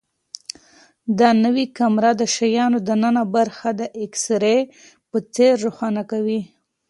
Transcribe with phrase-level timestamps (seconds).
[1.19, 4.57] دا نوې کامره د شیانو دننه برخه د ایکس ری
[5.09, 6.41] په څېر ښکاره کوي.